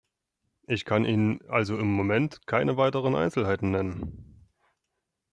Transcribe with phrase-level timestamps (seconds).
[0.65, 4.47] Ich kann Ihnen also im Moment keine weiteren Einzelheiten nennen.